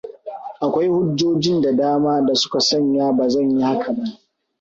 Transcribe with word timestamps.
Akwai 0.63 0.87
hujjojin 0.93 1.61
da 1.61 1.71
dama 1.73 2.21
da 2.21 2.35
suka 2.35 2.59
sanya 2.59 3.11
ba 3.11 3.27
zan 3.29 3.49
yi 3.51 3.61
haka 3.63 3.93
ba. 3.93 4.03